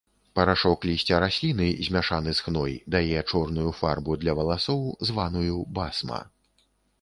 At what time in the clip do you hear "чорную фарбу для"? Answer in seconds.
3.33-4.35